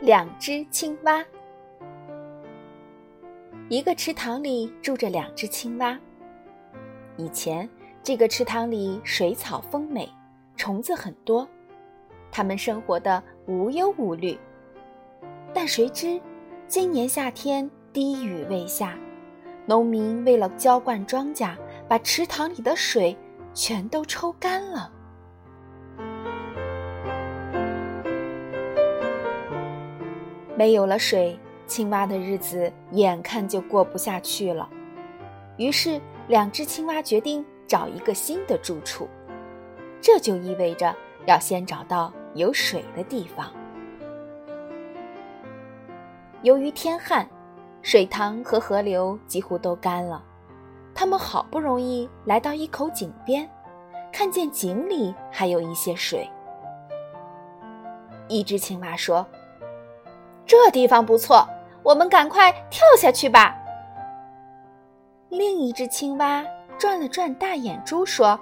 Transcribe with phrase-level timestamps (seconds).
[0.00, 1.24] 两只青蛙。
[3.68, 5.98] 一个池塘里住着两只青蛙。
[7.16, 7.68] 以前，
[8.00, 10.08] 这个池塘里水草丰美，
[10.56, 11.46] 虫子很多，
[12.30, 14.38] 它们生活的无忧无虑。
[15.52, 16.20] 但谁知，
[16.68, 18.96] 今年夏天滴雨未下，
[19.66, 21.56] 农民为了浇灌庄稼，
[21.88, 23.16] 把池塘里的水
[23.52, 24.92] 全都抽干了。
[30.58, 34.68] 没有了水，青蛙的日子眼看就过不下去了。
[35.56, 39.08] 于是，两只青蛙决定找一个新的住处。
[40.00, 40.92] 这就意味着
[41.26, 43.52] 要先找到有水的地方。
[46.42, 47.24] 由于天旱，
[47.80, 50.20] 水塘和河流几乎都干了。
[50.92, 53.48] 他们好不容易来到一口井边，
[54.12, 56.28] 看见井里还有一些水。
[58.26, 59.24] 一只青蛙说。
[60.48, 61.46] 这地方不错，
[61.82, 63.54] 我们赶快跳下去吧。
[65.28, 66.42] 另一只青蛙
[66.78, 68.40] 转了转大眼珠，说：“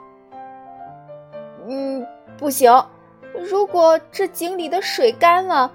[1.66, 2.06] 嗯，
[2.38, 2.72] 不行，
[3.50, 5.68] 如果这井里的水干了，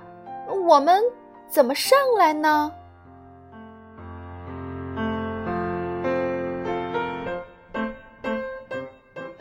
[0.66, 1.04] 我们
[1.50, 2.72] 怎么上来呢？”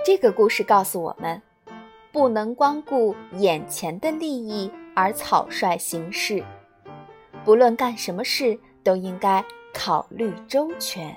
[0.05, 1.41] 这个故事告诉我们，
[2.11, 6.45] 不能光顾眼前的利益而草率行事。
[7.45, 11.17] 不论干什么事，都应该考虑周全。